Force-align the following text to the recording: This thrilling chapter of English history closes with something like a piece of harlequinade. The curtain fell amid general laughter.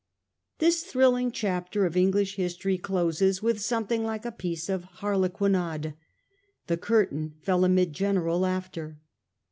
This 0.57 0.81
thrilling 0.81 1.31
chapter 1.31 1.85
of 1.85 1.95
English 1.95 2.35
history 2.35 2.79
closes 2.79 3.43
with 3.43 3.61
something 3.61 4.03
like 4.03 4.25
a 4.25 4.31
piece 4.31 4.67
of 4.67 4.83
harlequinade. 4.99 5.93
The 6.65 6.77
curtain 6.77 7.35
fell 7.43 7.63
amid 7.63 7.93
general 7.93 8.39
laughter. 8.39 8.99